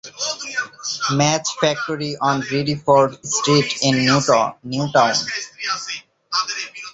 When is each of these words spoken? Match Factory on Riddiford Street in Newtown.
Match 1.13 1.47
Factory 1.59 2.17
on 2.19 2.41
Riddiford 2.41 3.23
Street 3.23 3.83
in 3.83 4.03
Newtown. 4.03 4.55